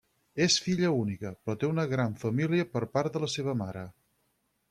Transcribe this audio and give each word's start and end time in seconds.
És 0.43 0.53
filla 0.67 0.89
única, 1.01 1.31
però 1.49 1.55
té 1.63 1.67
una 1.73 1.85
gran 1.91 2.17
família 2.23 2.67
per 2.77 2.83
part 2.95 3.17
de 3.19 3.23
la 3.27 3.31
seva 3.35 3.57
mare. 3.63 3.87